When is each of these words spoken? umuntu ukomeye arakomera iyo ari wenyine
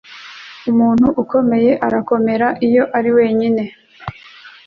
umuntu 0.71 1.07
ukomeye 1.23 1.71
arakomera 1.85 2.47
iyo 2.67 2.83
ari 2.97 3.09
wenyine 3.17 3.63